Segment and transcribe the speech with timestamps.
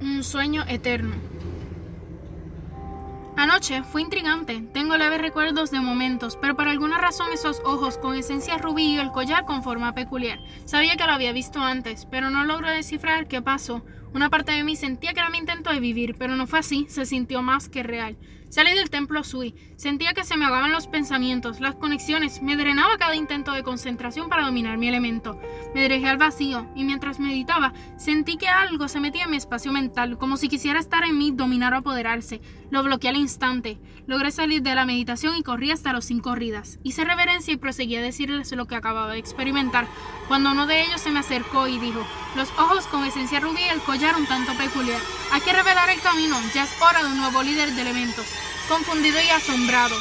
[0.00, 1.14] Un sueño eterno.
[3.36, 4.62] Anoche fue intrigante.
[4.72, 8.98] Tengo leves recuerdos de momentos, pero por alguna razón esos ojos con esencia rubí y
[8.98, 10.38] el collar con forma peculiar.
[10.64, 13.82] Sabía que lo había visto antes, pero no logro descifrar qué pasó.
[14.14, 16.86] Una parte de mí sentía que era mi intento de vivir, pero no fue así,
[16.88, 18.16] se sintió más que real.
[18.50, 22.98] Salí del templo Sui, sentía que se me ahogaban los pensamientos, las conexiones, me drenaba
[22.98, 25.40] cada intento de concentración para dominar mi elemento.
[25.72, 29.70] Me dirigí al vacío y mientras meditaba, sentí que algo se metía en mi espacio
[29.70, 32.40] mental, como si quisiera estar en mí, dominar o apoderarse.
[32.70, 33.78] Lo bloqueé al instante.
[34.08, 36.80] Logré salir de la meditación y corrí hasta los cinco corridas.
[36.82, 39.86] Hice reverencia y proseguí a decirles lo que acababa de experimentar,
[40.26, 42.04] cuando uno de ellos se me acercó y dijo,
[42.36, 45.00] los ojos con esencia rubí y el collar un tanto peculiar.
[45.32, 48.39] Hay que revelar el camino, ya es hora de un nuevo líder de elementos.
[48.70, 49.96] Confundido y asombrado.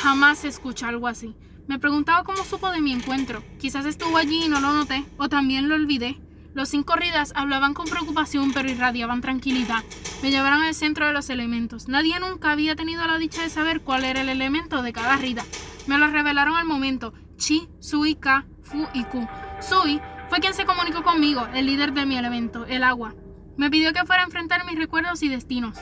[0.00, 1.34] Jamás escuché algo así.
[1.66, 3.42] Me preguntaba cómo supo de mi encuentro.
[3.58, 6.20] Quizás estuvo allí y no lo noté, o también lo olvidé.
[6.54, 9.82] Los cinco corridas hablaban con preocupación pero irradiaban tranquilidad.
[10.22, 11.88] Me llevaron al centro de los elementos.
[11.88, 15.44] Nadie nunca había tenido la dicha de saber cuál era el elemento de cada rida.
[15.88, 17.12] Me lo revelaron al momento.
[17.38, 19.26] Chi, Sui, Ka, Fu y Ku.
[19.60, 23.16] Sui fue quien se comunicó conmigo, el líder de mi elemento, el agua.
[23.56, 25.76] Me pidió que fuera a enfrentar mis recuerdos y destinos.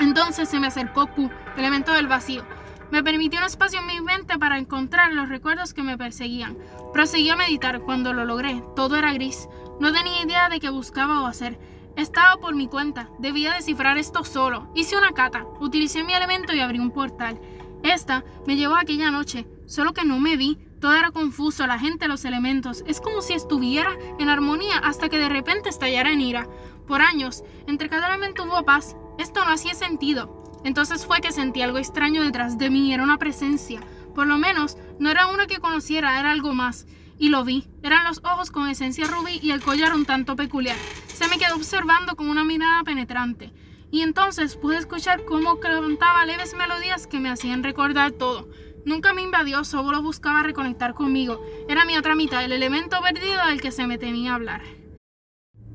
[0.00, 2.44] Entonces se me acercó Q, elemento del vacío.
[2.90, 6.56] Me permitió un espacio en mi mente para encontrar los recuerdos que me perseguían.
[6.92, 7.80] Proseguí a meditar.
[7.80, 9.48] Cuando lo logré, todo era gris.
[9.80, 11.58] No tenía idea de qué buscaba o hacer.
[11.96, 13.08] Estaba por mi cuenta.
[13.18, 14.70] Debía descifrar esto solo.
[14.74, 15.44] Hice una cata.
[15.60, 17.40] Utilicé mi elemento y abrí un portal.
[17.82, 19.46] Esta me llevó a aquella noche.
[19.66, 20.58] Solo que no me vi.
[20.80, 22.84] Todo era confuso, la gente, los elementos.
[22.86, 26.46] Es como si estuviera en armonía hasta que de repente estallara en ira.
[26.86, 28.96] Por años, entre cada elemento hubo paz.
[29.18, 30.42] Esto no hacía sentido.
[30.64, 33.80] Entonces fue que sentí algo extraño detrás de mí, era una presencia.
[34.14, 36.86] Por lo menos, no era una que conociera, era algo más.
[37.18, 37.68] Y lo vi.
[37.82, 40.76] Eran los ojos con esencia rubí y el collar un tanto peculiar.
[41.06, 43.52] Se me quedó observando con una mirada penetrante.
[43.90, 48.48] Y entonces pude escuchar cómo cantaba leves melodías que me hacían recordar todo.
[48.84, 51.40] Nunca me invadió, solo buscaba reconectar conmigo.
[51.68, 54.62] Era mi otra mitad, el elemento perdido del que se me temía hablar.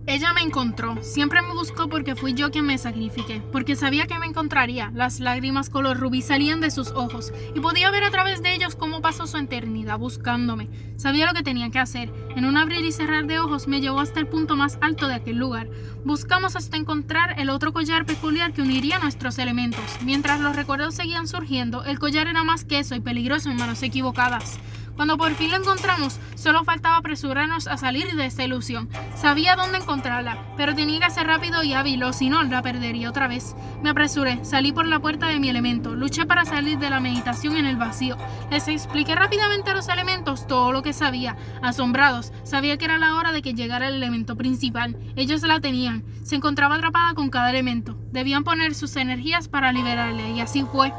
[0.10, 4.18] Ella me encontró, siempre me buscó porque fui yo quien me sacrifiqué, porque sabía que
[4.18, 4.90] me encontraría.
[4.96, 8.76] Las lágrimas color rubí salían de sus ojos y podía ver a través de ellos
[8.76, 10.68] cómo pasó su eternidad buscándome.
[10.98, 12.12] Sabía lo que tenía que hacer.
[12.36, 15.14] En un abrir y cerrar de ojos me llevó hasta el punto más alto de
[15.14, 15.70] aquel lugar.
[16.04, 20.00] Buscamos hasta encontrar el otro collar peculiar que uniría nuestros elementos.
[20.04, 24.58] Mientras los recuerdos seguían surgiendo, el collar era más queso y peligroso en manos equivocadas.
[25.00, 28.90] Cuando por fin lo encontramos, solo faltaba apresurarnos a salir de esta ilusión.
[29.16, 33.10] Sabía dónde encontrarla, pero tenía que ser rápido y hábil o si no, la perdería
[33.10, 33.56] otra vez.
[33.82, 37.56] Me apresuré, salí por la puerta de mi elemento, luché para salir de la meditación
[37.56, 38.18] en el vacío.
[38.52, 41.38] Les expliqué rápidamente a los elementos todo lo que sabía.
[41.62, 44.98] Asombrados, sabía que era la hora de que llegara el elemento principal.
[45.16, 46.04] Ellos la tenían.
[46.26, 47.96] Se encontraba atrapada con cada elemento.
[48.12, 50.92] Debían poner sus energías para liberarle, y así fue.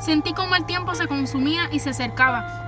[0.00, 2.65] Sentí como el tiempo se consumía y se acercaba.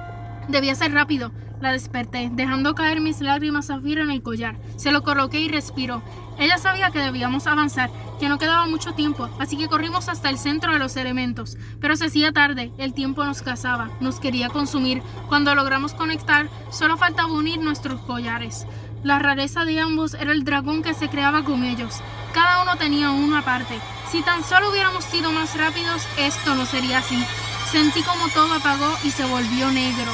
[0.48, 1.30] Debía ser rápido.
[1.60, 4.56] La desperté, dejando caer mis lágrimas zafiro en el collar.
[4.76, 6.02] Se lo coloqué y respiró.
[6.38, 10.38] Ella sabía que debíamos avanzar, que no quedaba mucho tiempo, así que corrimos hasta el
[10.38, 11.58] centro de los elementos.
[11.80, 15.02] Pero se hacía tarde, el tiempo nos cazaba, nos quería consumir.
[15.28, 18.66] Cuando logramos conectar, solo faltaba unir nuestros collares.
[19.02, 22.00] La rareza de ambos era el dragón que se creaba con ellos.
[22.32, 23.80] Cada uno tenía uno aparte.
[24.10, 27.22] Si tan solo hubiéramos sido más rápidos, esto no sería así.
[27.70, 30.12] Sentí como todo apagó y se volvió negro.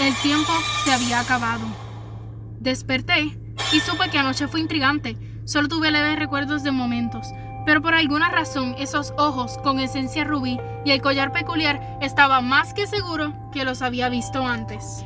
[0.00, 0.52] El tiempo
[0.84, 1.64] se había acabado.
[2.58, 3.38] Desperté
[3.72, 5.16] y supe que anoche fue intrigante.
[5.44, 7.28] Solo tuve leves recuerdos de momentos,
[7.64, 12.74] pero por alguna razón esos ojos con esencia rubí y el collar peculiar estaba más
[12.74, 15.02] que seguro que los había visto antes.